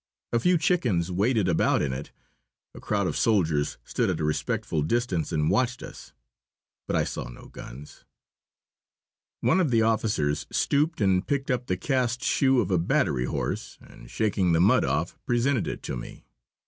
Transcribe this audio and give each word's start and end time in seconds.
A 0.33 0.39
few 0.39 0.57
chickens 0.57 1.11
waded 1.11 1.47
about 1.47 1.83
in 1.83 1.93
it. 1.93 2.11
A 2.73 2.79
crowd 2.79 3.05
of 3.05 3.15
soldiers 3.15 3.77
stood 3.83 4.09
at 4.09 4.19
a 4.19 4.23
respectful 4.23 4.81
distance 4.81 5.31
and 5.31 5.47
watched 5.47 5.83
us. 5.83 6.11
But 6.87 6.95
I 6.95 7.03
saw 7.03 7.29
no 7.29 7.49
guns. 7.49 8.03
One 9.41 9.59
of 9.59 9.69
the 9.69 9.83
officers 9.83 10.47
stooped 10.51 11.01
and 11.01 11.27
picked 11.27 11.51
up 11.51 11.67
the 11.67 11.77
cast 11.77 12.23
shoe 12.23 12.61
of 12.61 12.71
a 12.71 12.79
battery 12.79 13.25
horse, 13.25 13.77
and 13.79 14.09
shaking 14.09 14.53
the 14.53 14.59
mud 14.59 14.83
off, 14.83 15.19
presented 15.27 15.67
it 15.67 15.83
to 15.83 15.95
me. 15.95 16.25